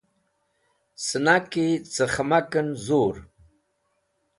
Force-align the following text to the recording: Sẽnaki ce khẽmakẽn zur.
Sẽnaki 1.05 1.67
ce 1.93 2.03
khẽmakẽn 2.13 2.67
zur. 2.85 3.15